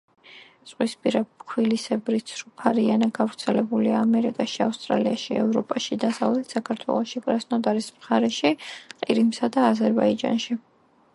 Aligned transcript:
ზღვისპირა 0.69 1.19
ფქვილისებრი 1.41 2.21
ცრუფარიანა 2.29 3.09
გავრცელებულია 3.17 3.99
ამერიკაში, 4.05 4.57
ავსტრალიაში, 4.65 5.37
ევროპაში, 5.43 5.97
დასავლეთ 6.05 6.57
საქართველოში, 6.57 7.23
კრასნოდარის 7.27 7.91
მხარეში, 7.99 8.53
ყირიმსა 8.63 9.55
და 9.59 9.67
აზერბაიჯანში. 9.75 10.59